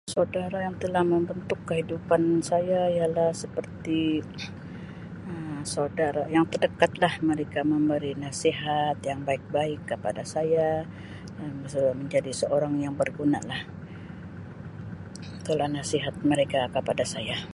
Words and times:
Saudara 0.09 0.65
yang 0.65 0.81
telah 0.81 1.05
membentuk 1.05 1.61
kehidupan 1.69 2.41
ialah 2.41 3.29
seperti 3.37 4.25
Um 5.29 5.61
saudara 5.61 6.25
yang 6.25 6.49
terdekat 6.49 6.97
lah, 6.97 7.13
mereka 7.21 7.61
memberi 7.61 8.17
nasihat 8.17 8.97
yang 9.05 9.21
baik-baik 9.21 9.85
kepada 9.85 10.25
saya 10.25 10.89
menjadi 12.01 12.31
seorang 12.33 12.81
yang 12.81 12.97
berguna 12.97 13.37
lah. 13.45 13.61